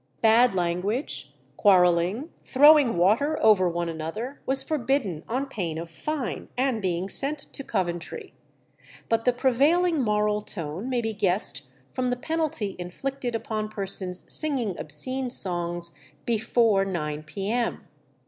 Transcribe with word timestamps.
Bad 0.23 0.55
language, 0.55 1.35
quarrelling, 1.57 2.31
throwing 2.43 2.97
water 2.97 3.37
over 3.39 3.69
one 3.69 3.87
another 3.87 4.41
was 4.47 4.63
forbidden 4.63 5.23
on 5.29 5.45
pain 5.45 5.77
of 5.77 5.91
fine 5.91 6.49
and 6.57 6.81
being 6.81 7.07
sent 7.07 7.37
to 7.53 7.63
Coventry; 7.63 8.33
but 9.09 9.25
the 9.25 9.31
prevailing 9.31 10.01
moral 10.01 10.41
tone 10.41 10.89
may 10.89 11.01
be 11.01 11.13
guessed 11.13 11.69
from 11.93 12.09
the 12.09 12.15
penalty 12.17 12.75
inflicted 12.79 13.35
upon 13.35 13.69
persons 13.69 14.23
singing 14.33 14.75
obscene 14.79 15.29
songs 15.29 15.95
before 16.25 16.83
nine 16.83 17.21
p.m. 17.21 17.85